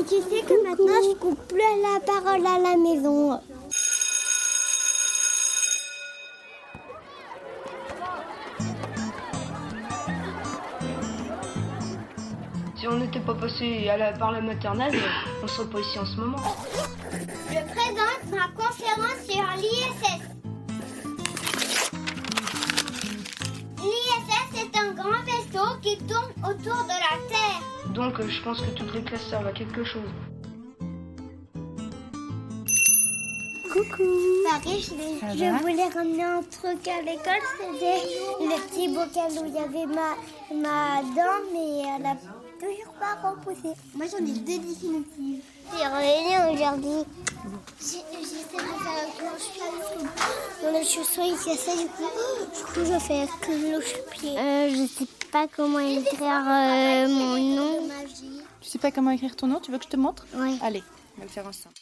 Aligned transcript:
Et 0.00 0.04
tu 0.04 0.16
sais 0.22 0.40
que 0.42 0.62
maintenant 0.66 1.02
je 1.10 1.14
coupe 1.18 1.38
plus 1.48 1.58
la 1.58 2.00
parole 2.00 2.46
à 2.46 2.58
la 2.58 2.76
maison. 2.78 3.38
Si 12.76 12.88
on 12.88 12.96
n'était 12.96 13.20
pas 13.20 13.34
passé 13.34 13.88
à 13.88 13.96
la- 13.98 14.12
par 14.12 14.32
la 14.32 14.40
maternelle, 14.40 14.98
on 15.42 15.46
serait 15.46 15.68
pas 15.68 15.80
ici 15.80 15.98
en 15.98 16.06
ce 16.06 16.16
moment. 16.16 16.38
Je 17.50 17.60
présente 17.74 18.24
ma 18.30 18.48
conférence 18.56 19.20
sur 19.28 19.44
l'ISS. 19.58 20.22
L'ISS 23.82 24.62
est 24.62 24.78
un 24.78 24.92
grand 24.92 25.22
vaisseau 25.24 25.68
qui 25.82 25.98
tourne 25.98 26.32
autour 26.38 26.84
de 26.84 26.96
la 27.06 27.28
Terre. 27.28 27.69
Donc 27.94 28.20
euh, 28.20 28.28
je 28.28 28.42
pense 28.42 28.60
que 28.60 28.70
toutes 28.70 28.94
les 28.94 29.02
classes 29.02 29.28
servent 29.28 29.46
à 29.48 29.52
quelque 29.52 29.84
chose. 29.84 30.08
Coucou. 33.72 34.02
Paris, 34.50 34.80
je, 34.82 35.38
je 35.38 35.62
voulais 35.62 35.88
ramener 35.94 36.24
un 36.24 36.42
truc 36.42 36.86
à 36.88 37.02
l'école. 37.02 37.42
C'était 37.60 38.02
le 38.40 38.68
petit 38.68 38.88
bocal 38.88 39.30
où 39.40 39.46
il 39.46 39.54
y 39.54 39.58
avait 39.58 39.86
ma, 39.86 40.16
ma 40.54 41.02
dent, 41.02 41.40
mais 41.52 41.82
elle 41.96 42.06
a 42.06 42.16
toujours 42.60 42.92
pas 42.94 43.30
repoussé. 43.30 43.74
Moi, 43.94 44.06
j'en 44.10 44.18
ai 44.18 44.38
deux 44.38 44.58
définitives. 44.58 45.42
J'ai 45.72 45.86
revenu 45.86 46.54
aujourd'hui. 46.54 47.04
J'essaie 47.80 48.56
de 48.56 48.60
faire 48.60 48.98
un 48.98 49.10
cloche-pied. 49.16 50.06
Dans 50.62 50.78
le 50.78 50.84
chausson, 50.84 51.22
il 51.24 51.30
y 51.30 51.54
a 51.54 51.56
ça, 51.56 51.76
du 51.76 51.86
coup, 51.86 52.02
du 52.54 52.62
coup, 52.62 52.92
je 52.92 52.98
fais 52.98 53.22
un 53.22 53.26
cloche-pied. 53.26 54.38
Euh, 54.38 54.70
je 54.70 54.86
sais 54.86 55.06
pas 55.32 55.46
comment 55.48 55.78
écrire 55.78 56.44
euh, 56.46 57.08
mon 57.08 57.56
nom. 57.56 57.88
Tu 58.60 58.68
sais 58.68 58.78
pas 58.78 58.90
comment 58.90 59.10
écrire 59.10 59.34
ton 59.36 59.46
nom 59.46 59.60
Tu 59.60 59.70
veux 59.70 59.78
que 59.78 59.84
je 59.84 59.90
te 59.90 59.96
montre? 59.96 60.26
Oui. 60.34 60.58
Allez, 60.62 60.82
on 61.16 61.20
va 61.20 61.24
le 61.24 61.30
faire 61.30 61.46
ensemble. 61.46 61.74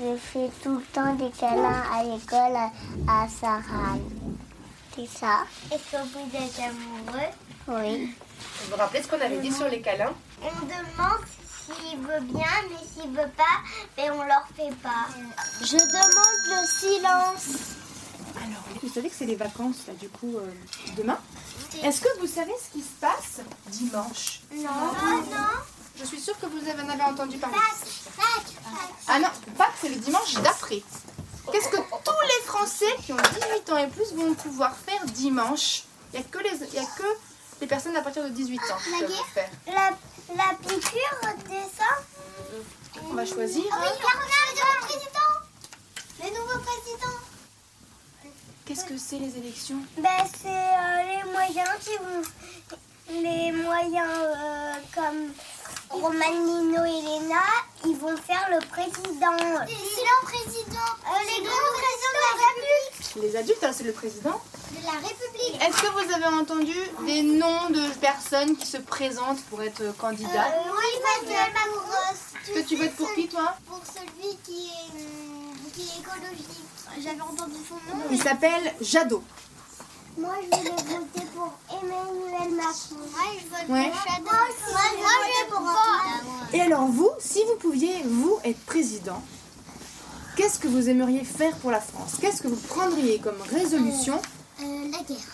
Je 0.00 0.16
fais 0.16 0.50
tout 0.62 0.76
le 0.76 0.82
temps 0.92 1.14
des 1.14 1.30
câlins 1.30 1.82
à 1.92 2.02
l'école 2.04 2.56
à, 2.56 2.70
à 3.08 3.28
Sarah. 3.28 3.96
C'est 4.94 5.06
ça. 5.08 5.44
Est-ce 5.72 5.92
que 5.92 6.02
vous 6.12 6.28
êtes 6.36 6.58
amoureux 6.60 7.30
Oui. 7.68 8.14
Vous 8.60 8.70
vous 8.70 8.76
rappelez 8.76 9.02
ce 9.02 9.08
qu'on 9.08 9.20
avait 9.20 9.38
dit 9.38 9.52
sur 9.52 9.68
les 9.68 9.80
câlins? 9.80 10.14
On 10.42 10.66
demande 10.66 11.24
s'il 11.66 11.98
veut 11.98 12.20
bien, 12.20 12.46
mais 12.70 13.02
s'il 13.02 13.10
veut 13.10 13.30
pas, 13.36 13.58
mais 13.96 14.10
on 14.10 14.22
leur 14.24 14.46
fait 14.56 14.74
pas. 14.82 15.08
Je 15.60 15.76
demande 15.76 16.44
le 16.46 16.66
silence. 16.66 17.77
Vous 18.82 18.88
savez 18.92 19.08
que 19.10 19.14
c'est 19.18 19.26
les 19.26 19.36
vacances, 19.36 19.86
là, 19.86 19.94
du 19.94 20.08
coup, 20.08 20.36
euh, 20.36 20.50
demain 20.96 21.18
Est-ce 21.82 22.00
que 22.00 22.20
vous 22.20 22.26
savez 22.26 22.52
ce 22.64 22.72
qui 22.72 22.82
se 22.82 22.92
passe 23.00 23.40
dimanche? 23.66 24.40
Non. 24.52 24.68
Ah 24.70 25.04
non. 25.30 25.62
Je 25.98 26.04
suis 26.04 26.20
sûre 26.20 26.38
que 26.38 26.46
vous 26.46 26.58
en 26.60 26.88
avez 26.88 27.02
entendu 27.02 27.38
parler. 27.38 27.56
Pâques, 27.56 28.14
Pâques, 28.16 28.54
Pâques. 28.62 28.90
Ah 29.08 29.18
non, 29.18 29.28
Pâques, 29.56 29.74
c'est 29.80 29.88
le 29.88 29.96
dimanche 29.96 30.34
d'après. 30.34 30.80
Qu'est-ce 31.50 31.68
que 31.70 31.76
tous 31.76 32.22
les 32.26 32.46
Français 32.46 32.94
qui 33.04 33.12
ont 33.12 33.16
18 33.16 33.72
ans 33.72 33.78
et 33.78 33.88
plus 33.88 34.12
vont 34.14 34.34
pouvoir 34.34 34.76
faire 34.76 35.04
dimanche? 35.06 35.84
Il 36.12 36.20
n'y 36.20 36.24
a, 36.24 36.28
que 36.28 36.38
les- 36.38 36.66
il 36.68 36.74
y 36.74 36.78
a 36.78 36.84
que 36.84 37.02
les 37.60 37.66
personnes 37.66 37.96
à 37.96 38.02
partir 38.02 38.22
de 38.22 38.28
18 38.28 38.58
ans 38.60 38.76
qui 38.84 38.90
La 38.92 38.98
peuvent 39.08 39.16
faire. 39.34 39.50
La, 39.66 39.90
la 40.36 40.54
piqûre 40.54 41.34
des 41.48 43.00
On 43.10 43.14
va 43.14 43.26
choisir. 43.26 43.64
Oui, 43.64 43.88
car 44.00 44.14
on 44.14 44.20
a 44.20 44.40
le 44.46 44.54
nouveau 44.54 44.86
président. 44.86 45.32
Le 46.22 46.28
nouveau 46.30 46.58
président. 46.60 47.16
Qu'est-ce 48.68 48.84
que 48.84 48.98
c'est 48.98 49.18
les 49.18 49.34
élections? 49.38 49.78
Ben, 49.96 50.10
c'est 50.42 50.48
euh, 50.48 51.24
les 51.24 51.32
moyens 51.32 51.70
qui 51.80 51.96
vont. 51.96 53.22
Les 53.22 53.50
moyens 53.50 54.12
euh, 54.20 54.74
comme 54.94 55.32
Romanino 55.88 56.84
et 56.84 57.00
Lena, 57.00 57.40
ils 57.86 57.96
vont 57.96 58.14
faire 58.18 58.46
le 58.50 58.58
président. 58.66 59.38
C'est 59.66 60.04
le 60.04 60.24
président. 60.26 60.90
les 61.24 61.42
grands 61.44 61.72
présidents 61.78 62.12
de 62.12 62.20
la 62.20 62.34
République. 62.44 63.22
Les 63.22 63.36
adultes, 63.36 63.64
hein, 63.64 63.72
c'est 63.72 63.84
le 63.84 63.92
président. 63.92 64.38
De 64.72 64.84
la 64.84 65.08
République. 65.08 65.62
Est-ce 65.66 65.80
que 65.80 65.86
vous 65.86 66.12
avez 66.12 66.36
entendu 66.36 66.76
des 67.06 67.22
noms 67.22 67.70
de 67.70 67.88
personnes 68.00 68.54
qui 68.54 68.66
se 68.66 68.76
présentent 68.76 69.42
pour 69.44 69.62
être 69.62 69.96
candidates? 69.96 70.52
Euh, 70.54 70.72
oui, 70.76 71.24
Emmanuel 71.24 71.52
Macron. 71.54 71.88
Que 72.54 72.60
tu 72.68 72.76
votes 72.76 72.96
pour 72.96 73.14
qui, 73.14 73.28
toi? 73.28 73.54
Pour 73.66 73.80
celui 73.86 74.36
qui 74.44 74.68
est, 74.68 75.00
hum, 75.00 75.27
qui 75.78 75.82
est 75.88 76.00
écologique. 76.00 76.48
J'avais 77.00 77.20
entendu 77.20 77.54
son 77.68 77.74
nom. 77.74 78.02
Il 78.10 78.20
s'appelle 78.20 78.74
Jadot. 78.80 79.22
Moi, 80.18 80.34
je 80.42 80.56
voulais 80.56 80.70
voter 80.70 81.26
pour 81.34 81.52
Emmanuel 81.70 82.56
Macron. 82.56 82.96
Moi, 83.12 83.26
je 83.38 83.46
vote 83.48 83.68
Ouais. 83.68 83.90
pour 83.90 84.00
Shadow. 84.02 84.24
Moi, 84.24 84.80
je 84.96 85.40
vote 85.40 85.50
pour 85.50 85.60
moi. 85.60 85.76
Et 86.52 86.60
alors 86.60 86.86
vous, 86.86 87.10
si 87.20 87.44
vous 87.44 87.56
pouviez, 87.60 88.02
vous, 88.04 88.38
être 88.42 88.58
président, 88.66 89.22
qu'est-ce 90.36 90.58
que 90.58 90.66
vous 90.66 90.88
aimeriez 90.88 91.22
faire 91.24 91.54
pour 91.58 91.70
la 91.70 91.80
France? 91.80 92.14
Qu'est-ce 92.20 92.42
que 92.42 92.48
vous 92.48 92.56
prendriez 92.56 93.20
comme 93.20 93.40
résolution? 93.42 94.20
Euh, 94.60 94.90
la 94.90 94.98
guerre. 95.04 95.28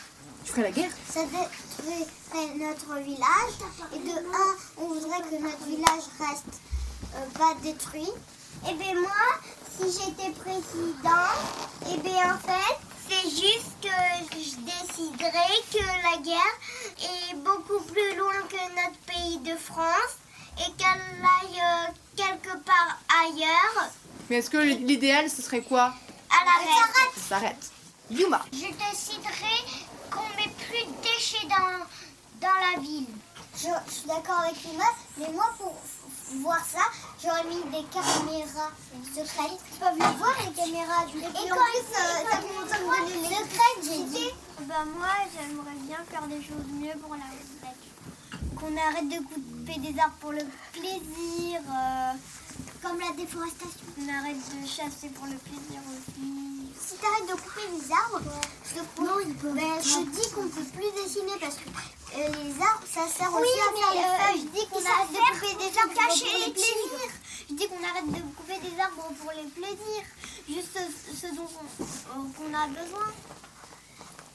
Tu 0.45 0.51
ferais 0.51 0.63
la 0.63 0.71
guerre? 0.73 0.91
Ça 1.11 1.21
détruirait 1.23 2.55
notre 2.59 2.99
village. 3.03 3.55
Et 3.95 3.99
de 4.01 4.11
un, 4.11 4.57
on 4.83 4.89
voudrait 4.89 5.23
que 5.23 5.43
notre 5.43 5.65
village 5.65 6.05
reste 6.21 6.61
euh, 7.15 7.39
pas 7.39 7.55
détruit. 7.63 8.11
Et 8.71 8.75
bien 8.75 9.01
moi, 9.01 9.11
si 9.79 9.91
j'étais 9.93 10.31
président, 10.31 11.31
et 11.91 11.97
bien 11.99 12.35
en 12.35 12.39
fait, 12.39 12.79
c'est 13.09 13.29
juste 13.29 13.73
que 13.83 13.89
je 14.33 14.57
déciderais 14.65 15.61
que 15.73 15.85
la 16.03 16.17
guerre 16.23 16.59
est 17.03 17.35
beaucoup 17.37 17.81
plus 17.85 18.17
loin 18.17 18.33
que 18.49 18.57
notre 18.57 18.99
pays 19.07 19.39
de 19.39 19.57
France 19.57 20.17
et 20.59 20.71
qu'elle 20.79 20.87
aille 20.87 21.61
euh, 21.61 21.93
quelque 22.17 22.57
part 22.65 22.99
ailleurs. 23.25 23.91
Mais 24.31 24.37
est-ce 24.37 24.51
que 24.51 24.59
l'idéal, 24.59 25.29
ce 25.29 25.43
serait 25.43 25.63
quoi? 25.63 25.93
À 26.31 26.45
la 26.45 27.21
Ça 27.21 27.29
s'arrête. 27.29 27.71
Yuma. 28.11 28.45
Je 28.53 28.59
déciderai 28.59 29.57
qu'on 30.11 30.29
met 30.37 30.51
plus 30.69 30.85
de 30.87 31.03
déchets 31.03 31.47
dans, 31.49 32.47
dans 32.47 32.55
la 32.77 32.81
ville. 32.81 33.07
Je, 33.57 33.69
je 33.87 33.93
suis 33.93 34.07
d'accord 34.07 34.41
avec 34.41 34.63
Lima, 34.65 34.85
mais 35.19 35.31
moi 35.33 35.47
pour 35.59 35.75
voir 36.41 36.61
ça, 36.65 36.85
j'aurais 37.23 37.45
mis 37.45 37.63
des 37.71 37.85
caméras 37.93 38.71
secrètes. 39.15 39.61
Ils 39.73 39.79
peuvent 39.79 39.95
les 39.95 40.17
voir 40.19 40.35
les 40.45 40.53
caméras. 40.53 41.05
Et, 41.07 41.13
puis 41.13 41.53
en 41.53 41.57
plus, 41.57 41.89
euh, 41.93 42.31
ça 42.31 42.37
me 42.39 42.69
ça 42.69 42.79
me 42.79 42.87
donne 42.87 43.23
les 43.23 43.29
secrètes, 43.29 43.83
j'ai 43.83 44.05
dit. 44.05 44.31
Bah 44.61 44.85
moi, 44.97 45.09
j'aimerais 45.33 45.77
bien 45.87 45.99
faire 46.11 46.27
des 46.27 46.43
choses 46.43 46.67
mieux 46.73 46.99
pour 47.01 47.13
la 47.13 47.19
nature. 47.19 47.75
Qu'on 48.57 48.77
arrête 48.77 49.09
de 49.09 49.19
couper 49.19 49.81
des 49.81 50.01
arbres 50.01 50.17
pour 50.21 50.33
le 50.33 50.45
plaisir. 50.73 51.61
euh, 51.61 52.13
comme 52.85 53.01
la 53.01 53.13
déforestation. 53.17 53.89
On 53.99 54.09
arrête 54.13 54.37
de 54.37 54.67
chasser 54.67 55.09
pour 55.09 55.25
le 55.25 55.37
plaisir 55.41 55.81
aussi. 55.89 56.69
Si 56.79 56.97
t'arrêtes 57.01 57.29
de 57.29 57.41
couper 57.41 57.65
les 57.73 57.89
arbres, 57.91 58.21
ben, 58.21 59.81
je 59.81 60.05
dis 60.05 60.31
qu'on 60.35 60.49
peut 60.49 60.69
plus 60.77 60.91
dessiner 61.03 61.33
parce 61.41 61.57
que 61.57 61.69
euh, 61.71 62.29
les 62.45 62.55
arbres, 62.61 62.85
ça 62.85 63.09
sert 63.09 63.33
aussi 63.33 63.59
à 63.59 63.73
faire 63.73 63.93
les 63.95 64.05
feuilles. 64.05 64.45
Je 64.45 64.61
dis 64.61 64.67
qu'on 64.69 64.85
arrête 64.85 65.11
de 65.11 65.17
couper 65.17 65.55
des 65.65 65.79
arbres 65.79 65.95
pour 66.21 66.39
le 66.47 66.53
plaisir. 66.53 67.11
Je 67.49 67.55
dis 67.55 67.67
qu'on 67.69 67.85
arrête 67.85 68.07
de 68.07 68.23
couper 68.37 68.59
des 68.61 68.81
arbres 68.81 69.09
pour 69.21 69.33
les 69.33 69.49
plaisir. 69.51 70.03
Juste 70.49 70.69
ce, 70.75 71.17
ce 71.27 71.35
dont 71.35 71.49
on, 71.49 72.23
qu'on 72.33 72.55
a 72.55 72.67
besoin. 72.69 73.07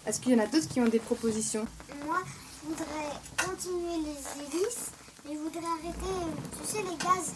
Est-ce 0.06 0.20
qu'il 0.20 0.34
y 0.34 0.36
en 0.36 0.40
a 0.44 0.48
d'autres 0.48 0.68
qui 0.68 0.80
ont 0.82 0.88
des 0.88 1.00
propositions 1.00 1.66
Moi, 2.06 2.18
je 2.64 2.70
voudrais 2.70 3.12
continuer 3.38 3.98
les 4.04 4.44
hélices, 4.44 4.92
mais 5.26 5.34
je 5.34 5.40
voudrais 5.40 5.66
arrêter, 5.66 6.16
tu 6.60 6.68
sais, 6.68 6.82
les 6.84 6.98
gaz, 6.98 7.34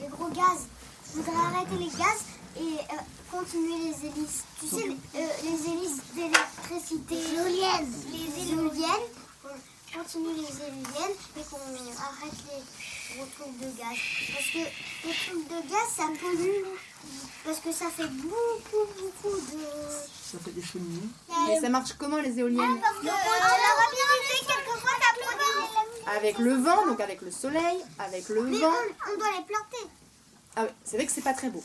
les 0.00 0.08
gros 0.08 0.28
gaz. 0.28 0.66
Je 1.10 1.20
voudrais 1.20 1.44
arrêter 1.46 1.76
les 1.78 1.90
gaz 1.90 2.24
et 2.56 2.60
euh, 2.60 2.96
continuer 3.30 3.78
les 3.78 4.06
hélices. 4.08 4.44
Tu 4.60 4.66
sais, 4.66 4.86
les, 4.88 5.20
euh, 5.20 5.26
les 5.42 5.70
hélices 5.70 6.00
d'électricité. 6.14 7.14
Les 7.14 7.34
éoliennes. 7.38 7.92
Les 8.12 8.52
éoliennes. 8.52 9.08
Continue 9.94 10.34
les 10.34 10.60
éoliennes 10.60 11.16
et 11.38 11.42
qu'on 11.48 11.56
arrête 11.56 12.38
les 12.50 13.16
gros 13.16 13.26
trucs 13.38 13.58
de 13.58 13.78
gaz. 13.78 13.96
Parce 14.32 14.50
que 14.50 14.58
les 15.06 15.14
trucs 15.14 15.48
de 15.48 15.68
gaz, 15.70 15.88
ça 15.96 16.04
pollue. 16.20 16.64
Parce 17.44 17.58
que 17.60 17.72
ça 17.72 17.86
fait 17.90 18.08
beaucoup, 18.08 18.86
beaucoup 18.98 19.36
de... 19.36 19.58
Ça 20.32 20.38
fait 20.44 20.50
des 20.50 20.62
cheminées. 20.62 21.08
Et 21.50 21.60
ça 21.60 21.68
marche 21.68 21.92
comment 21.98 22.18
les 22.18 22.38
éoliennes 22.38 22.80
Parce 22.80 22.98
que, 22.98 23.06
euh, 23.06 23.10
la 23.10 23.82
rapidité, 23.82 24.46
quelquefois, 24.46 24.90
ça 24.90 25.14
produit. 25.22 26.16
Avec 26.16 26.38
le 26.38 26.54
vent, 26.54 26.86
donc 26.86 27.00
avec 27.00 27.20
le 27.22 27.30
soleil, 27.30 27.78
avec 27.98 28.28
le 28.30 28.42
Mais 28.42 28.58
vent. 28.58 28.66
on, 28.68 29.12
on 29.12 29.16
doit 29.18 29.30
les 29.38 29.44
planter. 29.44 29.90
Ah 30.56 30.62
ouais, 30.64 30.74
c'est 30.84 30.96
vrai 30.96 31.06
que 31.06 31.12
c'est 31.12 31.22
pas 31.22 31.34
très 31.34 31.50
beau. 31.50 31.62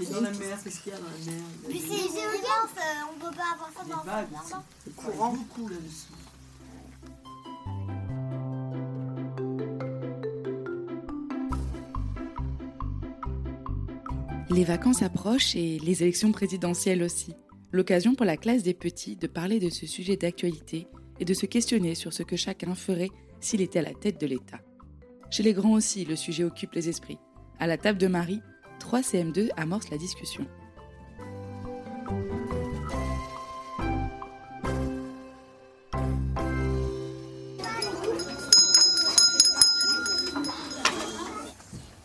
Et 0.00 0.06
dans 0.06 0.20
la 0.20 0.30
mer, 0.30 0.58
qu'est-ce 0.62 0.80
qu'il 0.80 0.92
y 0.92 0.94
a 0.94 0.98
dans 0.98 1.04
la 1.04 1.32
mer? 1.32 1.42
Mais 1.68 1.74
c'est 1.74 1.86
les 1.88 2.18
éoliennes, 2.20 2.76
euh, 2.76 3.12
on 3.14 3.18
peut 3.18 3.36
pas 3.36 3.52
avoir 3.54 3.70
ça 3.76 3.84
dans 3.84 4.02
Il 4.86 4.92
Courant. 4.94 5.12
courant 5.12 5.28
beaucoup 5.32 5.68
là-dessus. 5.68 6.21
Les 14.54 14.64
vacances 14.64 15.00
approchent 15.00 15.56
et 15.56 15.78
les 15.78 16.02
élections 16.02 16.30
présidentielles 16.30 17.02
aussi. 17.02 17.32
L'occasion 17.70 18.14
pour 18.14 18.26
la 18.26 18.36
classe 18.36 18.62
des 18.62 18.74
petits 18.74 19.16
de 19.16 19.26
parler 19.26 19.58
de 19.58 19.70
ce 19.70 19.86
sujet 19.86 20.18
d'actualité 20.18 20.88
et 21.18 21.24
de 21.24 21.32
se 21.32 21.46
questionner 21.46 21.94
sur 21.94 22.12
ce 22.12 22.22
que 22.22 22.36
chacun 22.36 22.74
ferait 22.74 23.08
s'il 23.40 23.62
était 23.62 23.78
à 23.78 23.82
la 23.82 23.94
tête 23.94 24.20
de 24.20 24.26
l'État. 24.26 24.60
Chez 25.30 25.42
les 25.42 25.54
grands 25.54 25.72
aussi, 25.72 26.04
le 26.04 26.16
sujet 26.16 26.44
occupe 26.44 26.74
les 26.74 26.90
esprits. 26.90 27.18
À 27.58 27.66
la 27.66 27.78
table 27.78 27.98
de 27.98 28.08
Marie, 28.08 28.42
3 28.78 29.00
CM2 29.00 29.48
amorcent 29.56 29.90
la 29.90 29.96
discussion. 29.96 30.46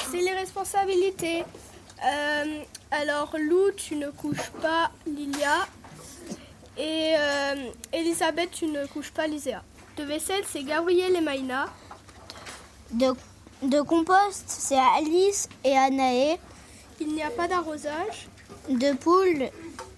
C'est 0.10 0.22
les 0.22 0.34
responsabilités. 0.34 1.44
Euh, 2.06 2.64
alors, 2.92 3.36
Lou, 3.40 3.72
tu 3.76 3.96
ne 3.96 4.10
couches 4.10 4.52
pas 4.62 4.92
Lilia. 5.06 5.68
Et 6.78 7.16
euh, 7.18 7.72
Elisabeth, 7.92 8.52
tu 8.52 8.68
ne 8.68 8.86
couches 8.86 9.12
pas 9.12 9.28
Liséa. 9.28 9.64
De 9.98 10.04
vaisselle, 10.04 10.44
c'est 10.48 10.64
Gabriel 10.64 11.16
et 11.16 11.22
Maïna. 11.22 11.70
De, 12.92 13.14
de 13.64 13.82
compost, 13.82 14.46
c'est 14.48 14.78
Alice 14.78 15.50
et 15.64 15.76
Anaë. 15.76 16.38
Il 17.00 17.14
n'y 17.14 17.24
a 17.24 17.32
pas 17.32 17.48
d'arrosage. 17.48 18.28
De 18.70 18.94
poule, 18.94 19.50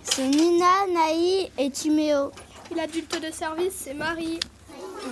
c'est 0.03 0.27
Nina, 0.27 0.87
Naï 0.93 1.51
et 1.57 1.69
Timéo. 1.69 2.31
Et 2.71 2.75
l'adulte 2.75 3.21
de 3.21 3.31
service, 3.31 3.73
c'est 3.75 3.93
Marie. 3.93 4.39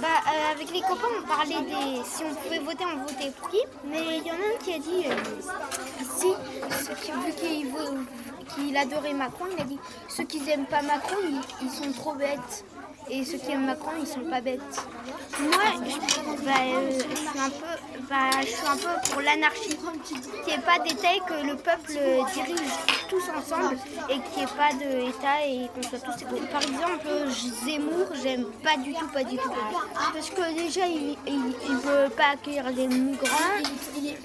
Bah, 0.01 0.07
euh, 0.27 0.51
avec 0.51 0.71
les 0.71 0.81
copains, 0.81 1.07
on 1.17 1.27
parlait 1.27 1.61
des. 1.61 2.03
Si 2.03 2.23
on 2.23 2.35
pouvait 2.35 2.59
voter, 2.59 2.83
on 2.85 2.97
votait 3.01 3.31
pour 3.39 3.49
qui? 3.49 3.59
Mais 3.85 4.17
il 4.17 4.27
y 4.27 4.31
en 4.31 4.35
a 4.35 4.37
un 4.37 4.57
qui 4.63 4.73
a 4.73 4.79
dit. 4.79 5.05
euh, 5.07 5.15
si, 6.17 7.11
vu 7.11 7.33
qu'il 8.55 8.77
adorait 8.77 9.13
Macron, 9.13 9.45
il 9.55 9.61
a 9.61 9.65
dit 9.65 9.79
ceux 10.07 10.25
qui 10.25 10.39
n'aiment 10.41 10.65
pas 10.65 10.81
Macron, 10.81 11.15
ils, 11.23 11.41
ils 11.65 11.71
sont 11.71 11.91
trop 11.93 12.13
bêtes. 12.13 12.65
Et 13.09 13.23
ceux 13.23 13.37
qui 13.37 13.51
aiment 13.51 13.65
Macron, 13.65 13.91
ils 13.99 14.07
sont 14.07 14.19
pas 14.29 14.41
bêtes. 14.41 14.87
Moi, 15.39 15.86
bah, 16.47 16.53
euh, 16.63 16.91
je 16.91 17.15
suis 17.15 17.39
un 17.39 17.49
peu, 17.49 17.73
bah, 18.09 18.29
je 18.41 18.47
suis 18.47 18.67
un 18.67 18.77
peu 18.77 19.11
pour 19.11 19.21
l'anarchie. 19.21 19.77
Qu'il 20.05 20.17
n'y 20.47 20.53
ait 20.53 20.63
pas 20.63 20.79
d'État 20.79 21.13
et 21.13 21.19
que 21.27 21.45
le 21.45 21.55
peuple 21.57 21.91
dirige 22.33 22.71
tous 23.09 23.23
ensemble 23.37 23.77
et 24.09 24.13
qu'il 24.13 24.37
n'y 24.37 24.43
ait 24.43 24.55
pas 24.55 24.71
d'État 24.73 25.45
et 25.45 25.67
qu'on 25.73 25.83
soit 25.83 25.99
tous 25.99 26.21
égaux. 26.21 26.41
Par 26.49 26.61
exemple, 26.61 27.07
Zemmour, 27.65 28.07
j'aime 28.23 28.45
pas 28.63 28.77
du 28.77 28.93
tout, 28.93 29.07
pas 29.07 29.23
du 29.23 29.35
tout. 29.37 29.51
Parce 30.13 30.29
que 30.29 30.55
déjà, 30.55 30.87
il 30.87 31.17
ne 31.27 31.79
veut 31.79 32.09
pas 32.15 32.31
accueillir 32.33 32.69
les 32.71 32.87
migrants. 32.87 33.27
Il 33.97 34.07
est, 34.07 34.17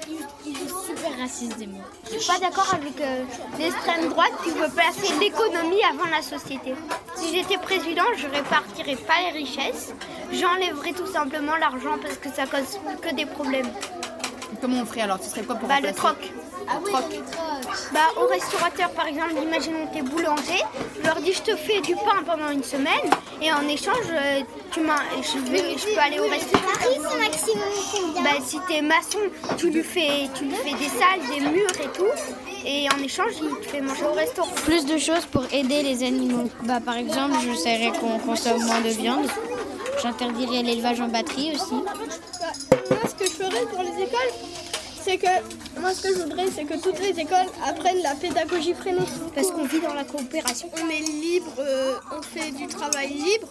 super 0.68 1.18
raciste, 1.18 1.58
Zemmour. 1.58 1.82
Je 2.04 2.18
suis 2.18 2.32
pas 2.32 2.38
d'accord 2.38 2.72
avec 2.72 3.00
euh, 3.00 3.24
l'extrême 3.58 4.08
droite 4.10 4.32
qui 4.44 4.50
veut 4.50 4.68
placer 4.68 5.12
l'économie 5.18 5.82
avant 5.90 6.08
la 6.08 6.22
société. 6.22 6.74
Si 7.22 7.36
j'étais 7.36 7.56
président, 7.56 8.02
je 8.16 8.26
répartirais 8.26 8.96
pas 8.96 9.30
les 9.30 9.38
richesses. 9.38 9.94
J'enlèverais 10.32 10.92
tout 10.92 11.06
simplement 11.06 11.54
l'argent 11.54 11.96
parce 12.02 12.16
que 12.16 12.28
ça 12.28 12.46
cause 12.46 12.80
que 13.00 13.14
des 13.14 13.26
problèmes. 13.26 13.70
Comment 14.60 14.80
on 14.82 14.86
ferait 14.86 15.02
alors 15.02 15.18
Ce 15.22 15.30
serait 15.30 15.42
quoi 15.42 15.56
pour 15.56 15.68
Bah, 15.68 15.80
le 15.80 15.88
remplacer 15.88 16.18
troc. 16.18 16.32
Bah, 17.92 18.00
au 18.22 18.26
restaurateur, 18.26 18.90
par 18.90 19.06
exemple, 19.06 19.32
imaginons 19.42 19.86
que 19.88 19.94
t'es 19.94 20.02
boulanger, 20.02 20.62
je 21.00 21.06
leur 21.06 21.20
dis 21.20 21.32
je 21.32 21.42
te 21.42 21.56
fais 21.56 21.80
du 21.80 21.94
pain 21.94 22.22
pendant 22.24 22.50
une 22.50 22.62
semaine 22.62 23.10
et 23.40 23.52
en 23.52 23.66
échange, 23.68 24.06
euh, 24.10 24.40
tu 24.70 24.80
m'as, 24.80 25.00
je, 25.20 25.38
vais, 25.50 25.76
je 25.76 25.94
peux 25.94 26.00
aller 26.00 26.20
au 26.20 26.28
restaurant. 26.28 26.62
maximum 27.18 28.22
Bah, 28.24 28.30
si 28.44 28.58
t'es 28.68 28.80
maçon, 28.80 29.18
tu 29.58 29.70
lui, 29.70 29.82
fais, 29.82 30.28
tu 30.34 30.44
lui 30.44 30.54
fais 30.54 30.74
des 30.74 30.88
salles, 30.88 31.20
des 31.34 31.40
murs 31.40 31.80
et 31.82 31.88
tout, 31.96 32.06
et 32.64 32.86
en 32.94 33.02
échange, 33.02 33.32
il 33.42 33.66
te 33.66 33.70
fait 33.70 33.80
manger 33.80 34.04
au 34.04 34.12
restaurant. 34.12 34.50
plus 34.64 34.86
de 34.86 34.96
choses 34.98 35.26
pour 35.26 35.44
aider 35.52 35.82
les 35.82 36.02
animaux. 36.04 36.48
Bah, 36.62 36.78
par 36.84 36.94
exemple, 36.96 37.34
j'essaierai 37.44 37.90
qu'on 37.98 38.18
consomme 38.18 38.62
moins 38.64 38.80
de 38.80 38.88
viande. 38.90 39.26
J'interdirai 40.02 40.62
l'élevage 40.62 41.00
en 41.00 41.08
batterie 41.08 41.52
aussi. 41.54 41.74
Moi, 42.90 43.00
ce 43.08 43.14
que 43.14 43.24
je 43.24 43.30
ferais 43.30 43.66
pour 43.66 43.82
les 43.82 44.02
écoles, 44.02 44.32
c'est 45.02 45.16
que. 45.18 45.80
Moi, 45.80 45.94
ce 45.94 46.02
que 46.02 46.14
je 46.14 46.22
voudrais, 46.22 46.46
c'est 46.54 46.64
que 46.64 46.80
toutes 46.80 47.00
les 47.00 47.18
écoles 47.18 47.48
apprennent 47.66 48.02
la 48.02 48.14
pédagogie 48.14 48.74
freinée. 48.74 49.06
Parce 49.34 49.50
qu'on 49.50 49.64
vit 49.64 49.80
dans 49.80 49.94
la 49.94 50.04
coopération. 50.04 50.70
On 50.80 50.88
est 50.88 51.00
libre, 51.00 51.52
euh, 51.58 51.94
on 52.16 52.22
fait 52.22 52.50
du 52.52 52.66
travail 52.68 53.08
libre. 53.08 53.48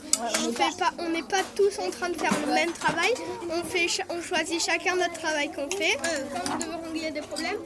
On 0.47 0.53
fait 0.53 0.77
pas, 0.77 0.91
on 0.99 1.09
n'est 1.09 1.23
pas 1.23 1.41
tous 1.55 1.77
en 1.79 1.89
train 1.89 2.09
de 2.09 2.15
faire 2.15 2.33
le 2.45 2.53
même 2.53 2.71
travail. 2.71 3.13
On 3.49 3.63
fait, 3.63 3.87
on 4.09 4.21
choisit 4.21 4.61
chacun 4.63 4.95
notre 4.95 5.13
travail 5.19 5.51
qu'on 5.51 5.69
fait. 5.69 5.97
Euh, 6.05 6.23
quand 6.33 6.53
on 6.53 6.57
devrait 6.57 6.91
régler 6.93 7.11
des 7.11 7.21
problèmes, 7.21 7.57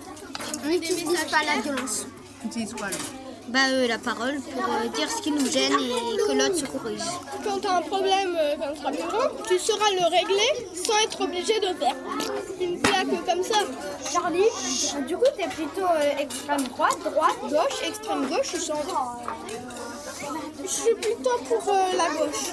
On 0.64 0.68
n'utilise 0.70 1.26
pas 1.30 1.44
la 1.46 1.62
violence. 1.62 2.08
Bah, 3.50 3.60
euh, 3.70 3.88
la 3.88 3.98
parole 4.00 4.40
pour 4.42 4.64
euh, 4.64 4.88
dire 4.90 5.10
ce 5.10 5.22
qui 5.22 5.32
nous 5.32 5.46
gêne 5.46 5.74
et 5.74 6.18
que 6.18 6.32
l'autre 6.34 6.56
se 6.56 6.66
corrige. 6.66 7.00
quand 7.44 7.60
tu 7.60 7.68
as 7.68 7.78
un 7.78 7.82
problème 7.82 8.36
euh, 8.40 8.56
plus 8.56 8.98
grand, 9.04 9.30
tu 9.48 9.60
sauras 9.60 9.92
le 9.92 10.06
régler 10.10 10.68
sans 10.74 10.98
être 11.04 11.22
obligé 11.22 11.60
de 11.60 11.68
faire 11.78 11.96
une 12.60 12.80
plaque 12.82 13.26
comme 13.26 13.44
ça. 13.44 13.60
Charlie, 14.12 14.50
du 15.08 15.16
coup, 15.16 15.26
t'es 15.38 15.48
plutôt 15.48 15.82
euh, 15.86 16.18
extrême 16.20 16.62
droite, 16.70 16.98
droite. 17.04 17.36
Gauche, 17.44 17.88
extrême 17.88 18.28
gauche 18.28 18.54
ou 18.56 18.58
centre 18.58 19.18
Je 20.64 20.68
suis 20.68 20.96
plutôt 20.96 21.38
pour 21.48 21.70
euh, 21.70 21.98
la 21.98 22.10
gauche. 22.18 22.52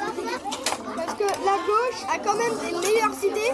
Parce 0.94 1.14
que 1.18 1.24
la 1.24 1.56
gauche 1.66 2.02
a 2.12 2.18
quand 2.18 2.34
même 2.34 2.54
des 2.58 2.86
meilleures 2.86 3.24
idées. 3.24 3.52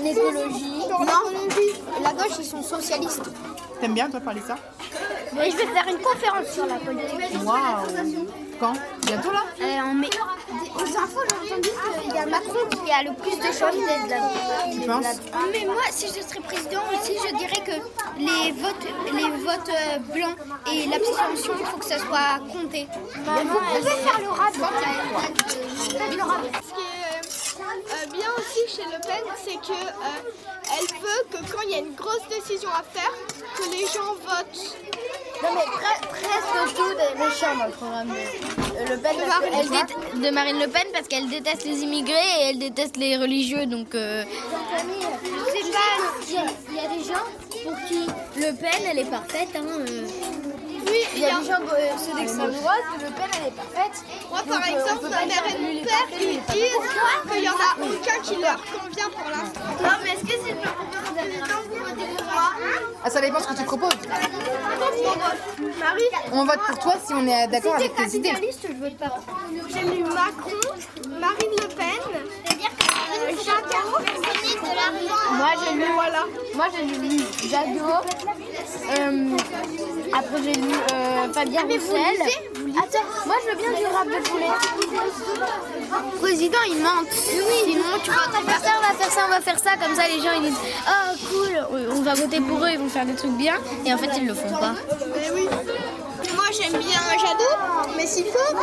L'écologie. 0.00 0.82
Sur 0.86 1.00
l'écologie. 1.00 1.72
La 2.02 2.12
gauche, 2.12 2.36
ils 2.38 2.44
sont 2.44 2.62
socialistes. 2.62 3.30
T'aimes 3.80 3.94
bien 3.94 4.08
toi 4.10 4.20
parler 4.20 4.42
ça? 4.46 4.56
Et 5.44 5.50
je 5.50 5.56
vais 5.56 5.66
faire 5.66 5.86
une 5.88 5.98
conférence 5.98 6.46
sur 6.52 6.66
la 6.66 6.76
politique. 6.76 7.42
Waouh 7.44 8.26
Quand? 8.60 8.72
Bientôt 9.06 9.30
là? 9.30 9.44
Euh, 9.60 9.80
en 9.82 9.94
mai. 9.94 10.10
Aux 10.74 10.80
infos, 10.80 11.20
j'ai 11.28 11.52
entendu 11.54 11.68
qu'il 12.02 12.14
y 12.14 12.18
a 12.18 12.26
Macron 12.26 12.58
qui 12.70 12.90
a 12.90 13.02
le 13.04 13.14
plus 13.14 13.36
de 13.36 13.44
chances 13.44 13.74
d'être 13.76 14.08
là. 14.08 14.30
Tu 14.72 14.80
penses? 14.80 15.20
Mais 15.52 15.64
moi, 15.64 15.82
si 15.90 16.06
je 16.08 16.20
serais 16.26 16.40
président 16.40 16.82
aussi, 16.92 17.12
je 17.28 17.36
dirais 17.36 17.62
que 17.64 17.76
les 18.18 18.52
votes, 18.52 18.86
les 19.14 19.30
votes 19.44 19.70
euh, 19.70 19.98
blancs 20.12 20.36
et 20.72 20.86
l'abstention, 20.88 21.52
il 21.60 21.66
faut 21.66 21.76
que 21.78 21.86
ça 21.86 21.98
soit 21.98 22.40
compté. 22.52 22.88
vous 23.14 23.58
pouvez 23.58 23.90
faire 23.90 24.20
le 24.20 24.28
rap. 24.30 24.54
Faites 24.54 26.16
le 26.16 26.22
rap. 26.22 26.40
Ce 26.64 26.74
qui 26.74 26.80
est 26.80 27.62
euh, 27.62 28.06
bien 28.12 28.28
aussi 28.38 28.57
chez 28.68 28.84
Le 28.84 29.00
Pen, 29.00 29.24
c'est 29.44 29.54
que 29.56 29.72
euh, 29.72 30.30
elle 30.78 30.86
veut 31.00 31.24
que 31.30 31.52
quand 31.52 31.62
il 31.64 31.70
y 31.70 31.74
a 31.74 31.78
une 31.78 31.94
grosse 31.94 32.26
décision 32.28 32.68
à 32.70 32.82
faire, 32.82 33.12
que 33.56 33.62
les 33.70 33.86
gens 33.86 34.14
votent. 34.24 34.76
Non, 35.42 35.48
mais 35.54 35.64
presque 36.08 36.74
tout 36.74 36.82
est 36.98 37.18
méchant 37.18 37.56
dans 37.56 37.66
le 37.66 37.72
programme 37.72 38.08
de 38.08 38.90
Le 38.90 38.98
Pen. 38.98 39.16
parce 39.26 39.40
que 39.40 39.46
elle 39.54 39.68
dét- 40.20 40.20
de 40.26 40.30
Marine 40.34 40.58
Le 40.58 40.68
Pen 40.68 40.84
parce 40.92 41.06
qu'elle 41.08 41.28
déteste 41.28 41.64
les 41.64 41.78
immigrés 41.80 42.12
et 42.40 42.44
elle 42.50 42.58
déteste 42.58 42.96
les 42.96 43.16
religieux. 43.16 43.66
Donc, 43.66 43.94
euh, 43.94 44.24
Je 44.26 45.60
sais 45.64 45.70
pas. 45.70 45.78
il 46.26 46.34
y, 46.34 46.38
a- 46.38 46.42
il 46.70 46.74
y 46.74 46.80
a 46.80 46.88
des 46.88 47.04
gens 47.04 47.24
pour 47.64 47.88
qui 47.88 48.06
Le 48.36 48.52
Pen, 48.54 48.82
elle 48.90 48.98
est 48.98 49.04
parfaite. 49.10 49.48
Hein, 49.56 49.84
Oui, 50.90 51.00
Il 51.14 51.20
y 51.20 51.24
a 51.26 51.38
des 51.38 51.46
gens, 51.46 51.52
euh, 51.60 51.98
ceux 51.98 52.14
d'extrême 52.18 52.52
droite, 52.52 52.84
Le 53.00 53.10
Pen, 53.10 53.28
elle 53.40 53.48
est 53.48 53.56
parfaite. 53.56 54.04
Moi, 54.30 54.40
par 54.46 54.58
Donc, 54.58 54.66
euh, 54.66 54.78
exemple, 54.78 55.02
ma 55.10 55.26
mère 55.26 55.44
et 55.48 55.58
lui, 55.58 55.70
il 55.70 55.80
mon 55.80 55.84
père, 55.84 56.06
lui, 56.18 56.26
ils 56.34 56.52
disent 56.52 57.32
qu'il 57.32 57.40
n'y 57.42 57.48
en 57.48 57.52
a 57.52 57.72
aucun 57.80 58.18
qui 58.22 58.36
leur 58.40 58.56
convient 58.56 59.10
pour 59.10 59.28
l'instant. 59.30 59.60
Non, 59.82 59.96
mais 60.02 60.10
est-ce 60.12 60.22
que 60.24 60.36
c'est 60.44 60.52
le 60.52 60.60
président 60.60 61.58
vous 61.68 61.84
votez 61.84 62.06
pour 62.16 62.24
moi 62.24 62.50
Ah, 63.04 63.10
ça 63.10 63.20
dépend 63.20 63.40
ce 63.40 63.48
que 63.48 63.54
tu 63.58 63.64
proposes. 63.64 63.90
Marie, 65.78 66.02
On 66.32 66.44
vote 66.44 66.60
pour 66.66 66.78
toi 66.78 66.94
si 67.04 67.12
on 67.12 67.26
est 67.26 67.46
d'accord 67.48 67.74
avec 67.76 67.94
tes 67.94 68.16
idées. 68.16 68.32
je 68.62 68.72
vote 68.74 68.96
pas. 68.96 69.16
J'ai 69.68 69.80
lu 69.82 70.02
Macron, 70.04 70.60
Marine 71.20 71.56
Le 71.62 71.68
Pen, 71.68 71.86
euh, 72.14 72.18
l'argent. 73.46 73.62
Moi 75.32 75.48
j'ai 75.64 75.74
lu 75.74 75.84
voilà. 75.94 76.24
Moi 76.54 76.66
j'ai 76.74 76.84
lu 76.84 77.20
Jadot. 77.48 78.02
Euh, 78.98 79.36
après 80.12 80.42
j'ai 80.42 80.52
lu 80.52 80.70
euh, 80.92 81.32
Fabien 81.32 81.62
Roussel. 81.62 82.20
Attends, 82.78 83.06
moi 83.26 83.36
je 83.44 83.50
veux 83.50 83.56
bien 83.56 83.78
du 83.78 83.86
rap 83.86 84.06
de 84.06 84.28
poulet. 84.28 84.46
Président 86.20 86.58
il 86.68 86.78
mente. 86.82 87.10
Sinon 87.12 87.82
tu 88.02 88.10
vois, 88.10 88.22
on 88.28 88.40
va 88.40 88.52
faire 88.52 88.60
ça, 88.60 88.70
on 88.78 88.80
va 88.80 88.94
faire 88.94 89.10
ça, 89.12 89.20
on 89.26 89.30
va 89.30 89.40
faire 89.40 89.58
ça. 89.58 89.70
Comme 89.82 89.94
ça 89.94 90.02
les 90.08 90.20
gens 90.22 90.32
ils 90.36 90.48
disent 90.50 90.58
oh 90.88 91.26
cool, 91.30 91.88
on 91.96 92.02
va 92.02 92.14
voter 92.14 92.40
pour 92.40 92.58
eux, 92.64 92.70
ils 92.72 92.78
vont 92.78 92.88
faire 92.88 93.06
des 93.06 93.14
trucs 93.14 93.36
bien. 93.36 93.54
Et 93.86 93.92
en 93.92 93.98
fait 93.98 94.10
ils 94.16 94.26
le 94.26 94.34
font 94.34 94.50
pas. 94.50 94.74
Mais 95.14 95.30
oui. 95.34 95.48
Moi 96.34 96.44
j'aime 96.52 96.78
bien 96.78 97.00
Jadot, 97.20 97.94
mais 97.96 98.06
s'il 98.06 98.24
faut, 98.26 98.54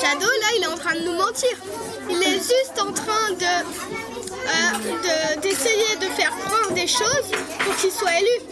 Jadot 0.00 0.20
là 0.40 0.48
il 0.56 0.62
est 0.62 0.66
en 0.66 0.76
train 0.76 0.94
de 0.94 1.00
nous 1.00 1.14
mentir. 1.16 1.50
Il 2.08 2.22
est 2.22 2.34
juste 2.38 2.74
en 2.80 2.92
train 2.92 3.32
de 3.32 3.44
euh, 4.46 5.36
de- 5.36 5.40
d'essayer 5.40 5.96
de, 6.00 6.06
faire 6.06 6.30
croire 6.46 6.70
des 6.70 6.86
choses 6.86 7.30
pour 7.64 7.74
qu'il 7.76 7.90
soit 7.90 8.12
élu. 8.20 8.46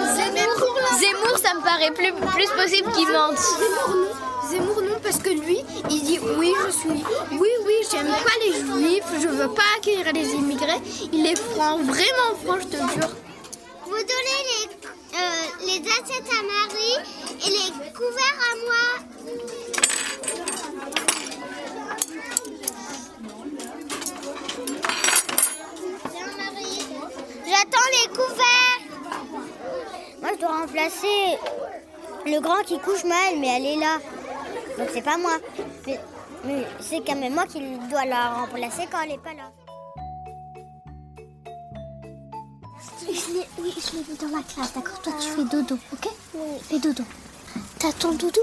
L'instant- 0.00 0.98
Zemmour 0.98 1.38
ça 1.38 1.54
me 1.54 1.62
paraît 1.62 1.92
plus, 1.92 2.12
plus 2.12 2.48
possible 2.50 2.92
qu'il 2.92 3.08
mente. 3.08 3.38
Zemmour 3.38 3.94
non. 3.96 4.48
Zemmour 4.50 4.82
non 4.82 4.98
parce 5.02 5.18
que 5.18 5.30
lui, 5.30 5.58
il 5.90 6.02
dit 6.02 6.18
oui 6.38 6.52
je 6.66 6.70
suis, 6.72 7.04
oui 7.32 7.48
oui 7.66 7.74
j'aime 7.90 8.08
pas 8.08 8.36
les 8.44 8.52
juifs, 8.52 9.04
je 9.22 9.28
veux 9.28 9.48
pas 9.48 9.62
accueillir 9.78 10.12
les 10.12 10.28
immigrés. 10.34 10.80
Il 11.12 11.26
est 11.26 11.36
franc, 11.38 11.78
vraiment 11.78 12.34
franc 12.44 12.58
je 12.60 12.66
te 12.66 12.76
jure. 12.76 13.10
Vous 13.84 13.92
donnez 13.92 14.40
les, 14.50 14.66
euh, 15.18 15.46
les 15.66 15.80
assiettes 15.90 16.30
à 16.32 16.42
Marie 16.42 16.98
et 17.46 17.50
les 17.50 17.92
couverts 17.92 18.40
à 18.50 18.56
moi. 18.66 20.00
Viens, 26.12 26.26
Marie. 26.36 26.86
J'attends 27.46 27.88
les 27.92 28.08
couverts. 28.08 28.80
Moi, 30.20 30.30
je 30.34 30.38
dois 30.40 30.56
remplacer 30.80 31.38
le 32.26 32.40
grand 32.40 32.62
qui 32.64 32.78
couche 32.78 33.04
mal, 33.04 33.38
mais 33.38 33.48
elle 33.48 33.66
est 33.66 33.76
là. 33.76 33.98
Donc, 34.78 34.88
c'est 34.92 35.02
pas 35.02 35.18
moi. 35.18 35.36
Mais, 35.86 36.00
mais 36.44 36.66
c'est 36.80 37.00
quand 37.04 37.16
même 37.16 37.34
moi 37.34 37.46
qui 37.46 37.60
dois 37.90 38.04
la 38.04 38.30
remplacer 38.30 38.86
quand 38.90 39.02
elle 39.02 39.12
est 39.12 39.18
pas 39.18 39.34
là. 39.34 39.50
Je 43.02 43.62
oui, 43.62 43.74
je 43.76 43.96
l'ai 43.96 44.02
vu 44.02 44.14
dans 44.20 44.36
la 44.36 44.42
classe, 44.42 44.72
d'accord 44.74 45.00
Toi, 45.02 45.12
tu 45.20 45.28
fais 45.28 45.44
dodo, 45.44 45.78
ok? 45.92 46.08
Fais 46.68 46.78
dodo. 46.78 47.02
T'as 47.78 47.92
ton 47.92 48.12
doudou 48.12 48.40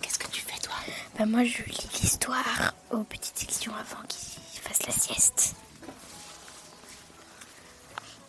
Qu'est-ce 0.00 0.18
que 0.18 0.28
tu 0.28 0.42
fais, 0.42 0.58
toi? 0.60 0.74
Bah 1.18 1.26
moi 1.26 1.44
je 1.44 1.62
lis 1.64 1.88
l'histoire 2.00 2.74
aux 2.90 3.02
petites 3.04 3.38
sections 3.38 3.72
avant 3.74 4.02
qu'ils 4.08 4.60
fassent 4.60 4.86
la 4.86 4.92
sieste. 4.92 5.54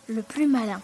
Le 0.08 0.22
plus 0.22 0.46
malin. 0.46 0.82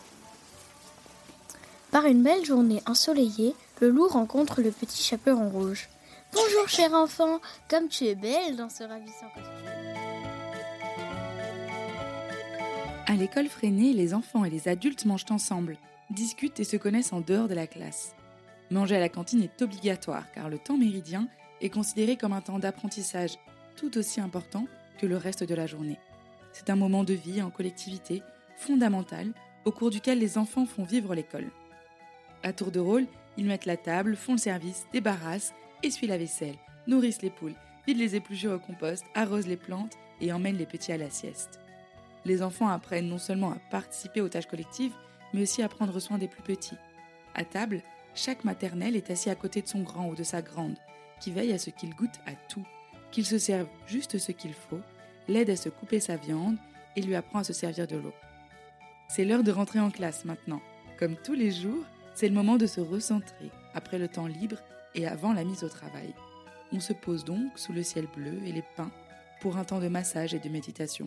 Par 1.91 2.05
une 2.05 2.23
belle 2.23 2.45
journée 2.45 2.83
ensoleillée, 2.87 3.55
le 3.81 3.89
loup 3.89 4.09
rencontre 4.09 4.61
le 4.61 4.71
petit 4.71 5.03
chaperon 5.03 5.49
rouge. 5.49 5.89
Bonjour 6.35 6.69
cher 6.69 6.93
enfant, 6.93 7.41
comme 7.69 7.89
tu 7.89 8.05
es 8.05 8.15
belle 8.15 8.57
dans 8.57 8.69
ce 8.69 8.85
ravissant 8.85 9.29
costume. 9.35 9.55
À 13.07 13.15
l'école 13.15 13.49
freinée, 13.49 13.95
les 13.95 14.13
enfants 14.13 14.45
et 14.45 14.51
les 14.51 14.69
adultes 14.69 15.07
mangent 15.07 15.25
ensemble, 15.31 15.79
discutent 16.11 16.61
et 16.61 16.65
se 16.65 16.77
connaissent 16.77 17.15
en 17.15 17.23
dehors 17.23 17.49
de 17.49 17.55
la 17.55 17.67
classe. 17.67 18.15
Manger 18.71 18.97
à 18.97 19.01
la 19.01 19.09
cantine 19.09 19.43
est 19.43 19.63
obligatoire 19.63 20.31
car 20.35 20.51
le 20.51 20.59
temps 20.59 20.77
méridien 20.77 21.27
est 21.63 21.71
considéré 21.71 22.17
comme 22.17 22.35
un 22.35 22.43
temps 22.43 22.59
d'apprentissage 22.59 23.39
tout 23.77 23.97
aussi 23.97 24.21
important 24.21 24.67
que 25.01 25.07
le 25.07 25.17
reste 25.17 25.43
de 25.43 25.55
la 25.55 25.67
journée. 25.67 25.99
C'est 26.53 26.69
un 26.69 26.77
moment 26.77 27.05
de 27.05 27.15
vie 27.15 27.41
en 27.41 27.49
collectivité 27.49 28.23
fondamental 28.59 29.33
au 29.65 29.73
cours 29.73 29.89
duquel 29.89 30.19
les 30.19 30.37
enfants 30.37 30.67
font 30.67 30.85
vivre 30.85 31.15
l'école. 31.15 31.51
À 32.43 32.53
tour 32.53 32.71
de 32.71 32.81
rôle, 32.81 33.07
ils 33.37 33.47
mettent 33.47 33.67
la 33.67 33.77
table, 33.77 34.17
font 34.17 34.33
le 34.33 34.39
service, 34.39 34.87
débarrassent, 34.93 35.55
essuient 35.83 36.07
la 36.07 36.19
vaisselle, 36.19 36.57
nourrissent 36.87 37.23
les 37.23 37.31
poules, 37.31 37.55
vident 37.87 38.01
les 38.01 38.17
épluchures 38.17 38.53
au 38.53 38.59
compost, 38.59 39.05
arrosent 39.15 39.47
les 39.47 39.57
plantes 39.57 39.97
et 40.21 40.33
emmènent 40.33 40.57
les 40.57 40.67
petits 40.67 40.93
à 40.93 40.99
la 40.99 41.11
sieste. 41.11 41.61
Les 42.25 42.43
enfants 42.43 42.69
apprennent 42.69 43.09
non 43.09 43.19
seulement 43.19 43.53
à 43.53 43.59
participer 43.71 44.21
aux 44.21 44.29
tâches 44.29 44.47
collectives, 44.47 44.95
mais 45.33 45.43
aussi 45.43 45.63
à 45.63 45.69
prendre 45.69 45.99
soin 46.01 46.19
des 46.19 46.29
plus 46.29 46.43
petits. 46.43 46.77
À 47.35 47.45
table, 47.45 47.83
chaque 48.15 48.45
maternelle 48.45 48.97
est 48.97 49.11
assis 49.11 49.31
à 49.31 49.35
côté 49.35 49.63
de 49.63 49.69
son 49.69 49.83
grand 49.83 50.09
ou 50.09 50.15
de 50.15 50.25
sa 50.25 50.43
grande, 50.43 50.77
qui 51.21 51.31
veille 51.31 51.53
à 51.53 51.59
ce 51.59 51.71
qu'il 51.71 51.95
goûte 51.95 52.21
à 52.27 52.33
tout, 52.49 52.65
qu'il 53.11 53.25
se 53.25 53.39
serve 53.39 53.69
juste 53.87 54.19
ce 54.19 54.33
qu'il 54.33 54.55
faut, 54.55 54.81
l'aide 55.29 55.51
à 55.51 55.57
se 55.57 55.69
couper 55.69 56.01
sa 56.01 56.17
viande 56.17 56.57
et 56.97 57.03
lui 57.03 57.15
apprend 57.15 57.41
à 57.41 57.45
se 57.45 57.53
servir 57.53 57.87
de 57.87 57.97
l'eau. 57.97 58.15
C'est 59.09 59.25
l'heure 59.25 59.45
de 59.45 59.53
rentrer 59.53 59.81
en 59.81 59.91
classe 59.91 60.25
maintenant. 60.25 60.61
Comme 60.99 61.17
tous 61.17 61.35
les 61.35 61.51
jours, 61.51 61.85
c'est 62.19 62.27
le 62.27 62.35
moment 62.35 62.57
de 62.57 62.67
se 62.67 62.81
recentrer 62.81 63.53
après 63.75 63.97
le 63.97 64.09
temps 64.09 64.27
libre 64.27 64.57
et 64.97 65.07
avant 65.07 65.33
la 65.33 65.45
mise 65.45 65.63
au 65.63 65.69
travail. 65.69 66.13
On 66.73 66.81
se 66.81 66.93
pose 66.93 67.25
donc 67.25 67.57
sous 67.57 67.73
le 67.73 67.85
ciel 67.85 68.09
bleu 68.13 68.41
et 68.45 68.51
les 68.51 68.65
pins 68.77 68.91
pour 69.41 69.57
un 69.57 69.63
temps 69.63 69.79
de 69.79 69.87
massage 69.87 70.35
et 70.35 70.41
de 70.41 70.49
méditation. 70.49 71.07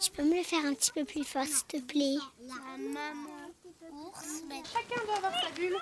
Tu 0.00 0.10
peux 0.12 0.22
me 0.22 0.36
le 0.36 0.42
faire 0.44 0.64
un 0.64 0.74
petit 0.74 0.92
peu 0.92 1.04
plus 1.04 1.24
fort, 1.24 1.44
s'il 1.44 1.64
te 1.64 1.80
plaît? 1.80 2.18
La 2.46 2.54
maman 2.78 3.30
ours. 4.06 4.42
Chacun 4.72 5.04
doit 5.04 5.16
avoir 5.16 5.32
sa 5.42 5.50
bulle. 5.50 5.76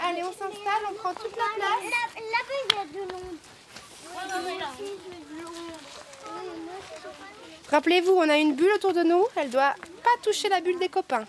Allez, 0.00 0.22
on 0.22 0.32
s'installe, 0.32 0.84
on 0.90 0.94
prend 0.94 1.14
toute 1.14 1.36
la 1.36 1.48
place. 1.56 1.84
Là-bas, 2.14 2.54
il 2.68 2.74
y 2.74 2.78
a 2.78 2.84
de 2.84 3.12
l'ombre. 3.12 3.34
Rappelez-vous, 7.70 8.12
on 8.12 8.28
a 8.28 8.36
une 8.36 8.54
bulle 8.54 8.72
autour 8.74 8.92
de 8.92 9.02
nous. 9.02 9.26
Elle 9.36 9.50
doit 9.50 9.74
pas 10.02 10.10
toucher 10.22 10.48
la 10.48 10.60
bulle 10.60 10.78
des 10.78 10.88
copains. 10.88 11.26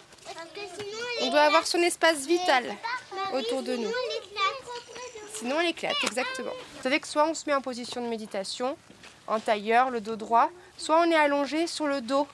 On 1.22 1.30
doit 1.30 1.42
avoir 1.42 1.66
son 1.66 1.80
espace 1.80 2.26
vital 2.26 2.76
autour 3.34 3.64
de 3.64 3.78
nous. 3.78 3.92
Sinon, 5.34 5.60
elle 5.60 5.70
éclate, 5.70 5.96
exactement. 6.04 6.52
Vous 6.52 6.84
savez 6.84 7.00
que 7.00 7.08
soit 7.08 7.28
on 7.28 7.34
se 7.34 7.46
met 7.48 7.54
en 7.54 7.62
position 7.62 8.02
de 8.02 8.08
méditation, 8.08 8.78
en 9.28 9.40
tailleur, 9.40 9.90
le 9.90 10.02
dos 10.02 10.16
droit, 10.16 10.50
soit 10.78 11.00
on 11.02 11.12
est 11.12 11.16
allongé 11.16 11.68
sur 11.68 11.88
le 11.88 12.02
dos, 12.02 12.28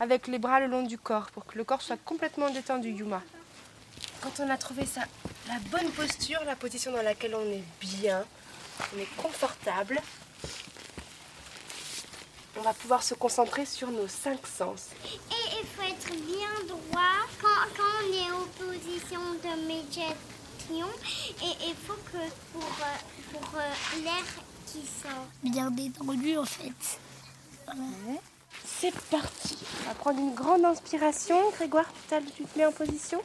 avec 0.00 0.26
les 0.26 0.38
bras 0.38 0.60
le 0.60 0.66
long 0.66 0.82
du 0.82 0.98
corps, 0.98 1.30
pour 1.30 1.46
que 1.46 1.56
le 1.56 1.64
corps 1.64 1.82
soit 1.82 1.98
complètement 2.04 2.50
détendu, 2.50 2.90
Yuma. 2.90 3.22
Quand 4.20 4.40
on 4.40 4.48
a 4.50 4.56
trouvé 4.56 4.86
ça, 4.86 5.02
la 5.48 5.58
bonne 5.70 5.90
posture, 5.90 6.40
la 6.44 6.56
position 6.56 6.92
dans 6.92 7.02
laquelle 7.02 7.34
on 7.34 7.50
est 7.50 7.64
bien, 7.80 8.24
on 8.94 8.98
est 9.00 9.16
confortable, 9.16 10.00
on 12.56 12.62
va 12.62 12.74
pouvoir 12.74 13.02
se 13.02 13.14
concentrer 13.14 13.64
sur 13.66 13.90
nos 13.90 14.06
cinq 14.06 14.46
sens. 14.46 14.88
Et 15.04 15.60
il 15.60 15.66
faut 15.66 15.82
être 15.82 16.10
bien 16.10 16.66
droit 16.68 17.26
quand, 17.40 17.48
quand 17.76 17.82
on 18.04 18.12
est 18.12 18.30
en 18.30 18.46
position 18.66 19.20
de 19.20 19.66
méditation. 19.66 20.86
Et 21.42 21.68
il 21.68 21.74
faut 21.86 21.98
que 22.12 22.18
pour, 22.52 22.62
euh, 22.62 23.32
pour 23.32 23.58
euh, 23.58 24.02
l'air 24.04 24.24
qui 24.72 24.86
sort? 24.86 25.26
Bien 25.42 25.70
détendu 25.70 26.38
en 26.38 26.44
fait. 26.44 26.98
C'est 28.64 28.94
parti. 29.10 29.58
On 29.84 29.88
va 29.88 29.94
prendre 29.94 30.18
une 30.18 30.34
grande 30.34 30.64
inspiration. 30.64 31.50
Grégoire, 31.52 31.86
tu 32.08 32.16
te 32.16 32.30
tu 32.30 32.44
te 32.44 32.58
mets 32.58 32.66
en 32.66 32.72
position? 32.72 33.20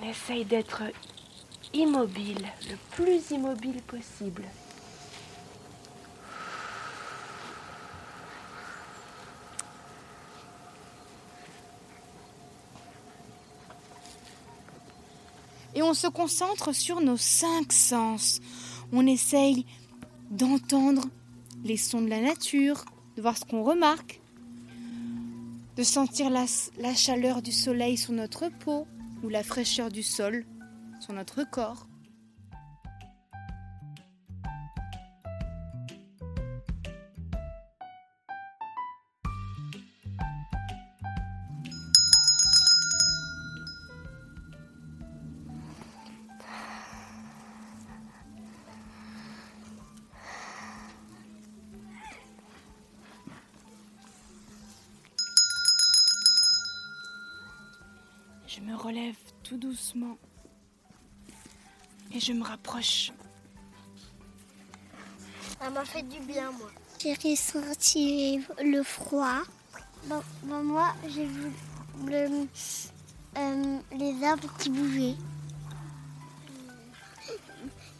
On 0.00 0.08
essaye 0.08 0.44
d'être 0.44 0.82
immobile, 1.72 2.46
le 2.68 2.76
plus 2.90 3.30
immobile 3.30 3.80
possible. 3.82 4.44
Et 15.74 15.82
on 15.82 15.94
se 15.94 16.06
concentre 16.06 16.72
sur 16.72 17.00
nos 17.00 17.16
cinq 17.16 17.72
sens. 17.72 18.40
On 18.92 19.06
essaye 19.06 19.66
d'entendre 20.30 21.04
les 21.64 21.76
sons 21.76 22.02
de 22.02 22.08
la 22.08 22.20
nature, 22.20 22.84
de 23.16 23.22
voir 23.22 23.36
ce 23.36 23.44
qu'on 23.44 23.62
remarque, 23.62 24.20
de 25.76 25.82
sentir 25.82 26.30
la, 26.30 26.94
chaleur 26.94 27.42
du 27.42 27.52
soleil 27.52 27.96
sur 27.96 28.12
notre 28.12 28.48
peau 28.48 28.86
ou 29.22 29.28
la 29.28 29.42
fraîcheur 29.42 29.90
du 29.90 30.02
sol. 30.02 30.44
sur 31.00 31.12
notre 31.12 31.44
corps. 31.50 31.86
Doucement 59.74 60.16
et 62.12 62.20
je 62.20 62.32
me 62.32 62.44
rapproche. 62.44 63.10
Ça 65.60 65.68
m'a 65.70 65.84
fait 65.84 66.02
du 66.02 66.20
bien, 66.20 66.52
moi. 66.52 66.70
J'ai 67.00 67.14
ressenti 67.14 68.40
le 68.62 68.84
froid. 68.84 69.40
Bon, 70.04 70.22
bon, 70.44 70.62
moi, 70.62 70.94
j'ai 71.08 71.26
vu 71.26 71.50
le, 72.06 72.46
euh, 73.36 73.78
les 73.98 74.24
arbres 74.24 74.48
qui 74.60 74.70
bougeaient. 74.70 75.16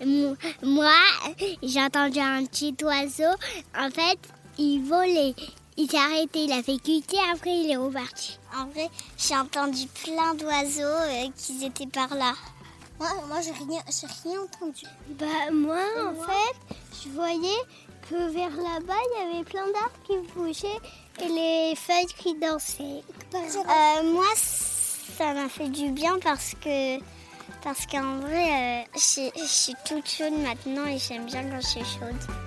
Mo- 0.06 0.36
Moi, 0.62 0.94
j'ai 1.62 1.82
entendu 1.82 2.20
un 2.20 2.44
petit 2.46 2.76
oiseau. 2.84 3.34
En 3.76 3.90
fait, 3.90 4.18
il 4.58 4.82
volait. 4.84 5.34
Il 5.76 5.90
s'est 5.90 5.96
arrêté, 5.96 6.44
il 6.44 6.52
a 6.52 6.62
fait 6.62 6.78
cuiter, 6.78 7.16
après 7.32 7.50
il 7.50 7.70
est 7.70 7.76
reparti. 7.76 8.38
En 8.56 8.66
vrai, 8.66 8.88
j'ai 9.18 9.36
entendu 9.36 9.86
plein 10.04 10.34
d'oiseaux 10.34 10.82
euh, 10.82 11.26
qui 11.36 11.64
étaient 11.64 11.88
par 11.88 12.14
là. 12.14 12.34
Moi, 13.00 13.08
moi 13.26 13.40
j'ai 13.40 13.50
rien, 13.50 13.82
rien 14.22 14.40
entendu. 14.40 14.84
Bah 15.18 15.50
moi, 15.52 15.82
en 15.98 16.14
fait, 16.14 16.76
je 17.02 17.08
voyais 17.08 17.60
que 18.08 18.14
vers 18.30 18.50
là-bas, 18.50 18.94
il 19.16 19.32
y 19.32 19.34
avait 19.34 19.44
plein 19.44 19.66
d'arbres 19.66 19.98
qui 20.06 20.16
bougeaient 20.32 20.80
et 21.20 21.28
les 21.28 21.74
feuilles 21.74 22.06
qui 22.18 22.34
dansaient. 22.34 23.02
Euh, 23.34 24.12
moi, 24.12 24.26
ça 24.36 25.34
m'a 25.34 25.48
fait 25.48 25.68
du 25.68 25.90
bien 25.90 26.18
parce 26.22 26.54
que 26.62 27.00
parce 27.64 27.86
qu'en 27.86 28.18
vrai, 28.18 28.84
euh, 28.84 28.84
je 28.94 29.28
je 29.36 29.44
suis 29.44 29.74
toute 29.84 30.08
chaude 30.08 30.34
maintenant 30.34 30.86
et 30.86 30.98
j'aime 30.98 31.24
bien 31.26 31.42
quand 31.50 31.60
je 31.60 31.66
suis 31.66 31.98
chaude. 31.98 32.43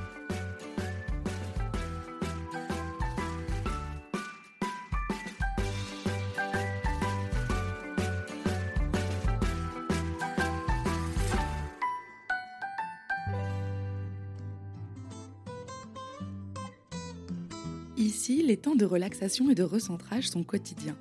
Ici, 17.98 18.44
les 18.44 18.58
temps 18.58 18.76
de 18.76 18.86
relaxation 18.86 19.50
et 19.50 19.56
de 19.56 19.64
recentrage 19.64 20.30
sont 20.30 20.44
quotidiens. 20.44 20.96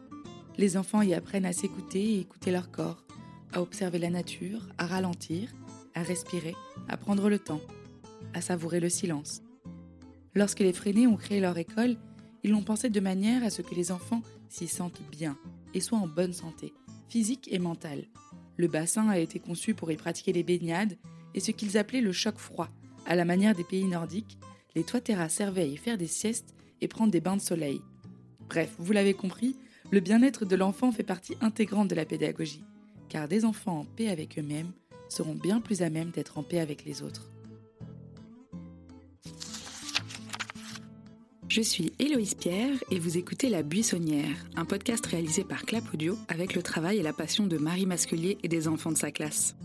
Les 0.56 0.78
enfants 0.78 1.02
y 1.02 1.12
apprennent 1.12 1.44
à 1.44 1.52
s'écouter 1.52 2.14
et 2.14 2.20
écouter 2.20 2.50
leur 2.50 2.70
corps, 2.70 3.04
à 3.52 3.60
observer 3.60 3.98
la 3.98 4.08
nature, 4.08 4.62
à 4.78 4.86
ralentir, 4.86 5.52
à 5.94 6.02
respirer, 6.02 6.54
à 6.88 6.96
prendre 6.96 7.28
le 7.28 7.38
temps, 7.38 7.60
à 8.32 8.40
savourer 8.40 8.80
le 8.80 8.88
silence. 8.88 9.42
Lorsque 10.34 10.60
les 10.60 10.72
Freinet 10.72 11.06
ont 11.06 11.18
créé 11.18 11.38
leur 11.38 11.58
école, 11.58 11.98
ils 12.42 12.52
l'ont 12.52 12.62
pensé 12.62 12.88
de 12.88 13.00
manière 13.00 13.44
à 13.44 13.50
ce 13.50 13.60
que 13.60 13.74
les 13.74 13.92
enfants 13.92 14.22
s'y 14.48 14.66
sentent 14.66 15.02
bien 15.10 15.36
et 15.74 15.80
soient 15.80 15.98
en 15.98 16.08
bonne 16.08 16.32
santé, 16.32 16.72
physique 17.10 17.46
et 17.52 17.58
mentale. 17.58 18.06
Le 18.56 18.68
bassin 18.68 19.10
a 19.10 19.18
été 19.18 19.38
conçu 19.38 19.74
pour 19.74 19.92
y 19.92 19.96
pratiquer 19.96 20.32
les 20.32 20.42
baignades 20.42 20.96
et 21.34 21.40
ce 21.40 21.50
qu'ils 21.50 21.76
appelaient 21.76 22.00
le 22.00 22.12
choc 22.12 22.38
froid. 22.38 22.70
À 23.04 23.16
la 23.16 23.26
manière 23.26 23.54
des 23.54 23.64
pays 23.64 23.84
nordiques, 23.84 24.38
les 24.74 24.82
toits 24.82 25.02
terras 25.02 25.28
servaient 25.28 25.62
à 25.62 25.66
y 25.66 25.76
faire 25.76 25.98
des 25.98 26.06
siestes 26.06 26.55
et 26.80 26.88
prendre 26.88 27.10
des 27.10 27.20
bains 27.20 27.36
de 27.36 27.42
soleil. 27.42 27.80
Bref, 28.48 28.74
vous 28.78 28.92
l'avez 28.92 29.14
compris, 29.14 29.56
le 29.90 30.00
bien-être 30.00 30.44
de 30.44 30.56
l'enfant 30.56 30.92
fait 30.92 31.02
partie 31.02 31.36
intégrante 31.40 31.88
de 31.88 31.94
la 31.94 32.04
pédagogie, 32.04 32.64
car 33.08 33.28
des 33.28 33.44
enfants 33.44 33.80
en 33.80 33.84
paix 33.84 34.08
avec 34.08 34.38
eux-mêmes 34.38 34.72
seront 35.08 35.34
bien 35.34 35.60
plus 35.60 35.82
à 35.82 35.90
même 35.90 36.10
d'être 36.10 36.38
en 36.38 36.42
paix 36.42 36.58
avec 36.58 36.84
les 36.84 37.02
autres. 37.02 37.30
Je 41.48 41.62
suis 41.62 41.92
Héloïse 41.98 42.34
Pierre 42.34 42.76
et 42.90 42.98
vous 42.98 43.16
écoutez 43.16 43.48
La 43.48 43.62
Buissonnière, 43.62 44.36
un 44.56 44.64
podcast 44.66 45.06
réalisé 45.06 45.42
par 45.42 45.62
Clap 45.62 45.84
Audio 45.94 46.18
avec 46.28 46.54
le 46.54 46.62
travail 46.62 46.98
et 46.98 47.02
la 47.02 47.14
passion 47.14 47.46
de 47.46 47.56
Marie 47.56 47.86
Masculier 47.86 48.36
et 48.42 48.48
des 48.48 48.68
enfants 48.68 48.92
de 48.92 48.98
sa 48.98 49.10
classe. 49.10 49.56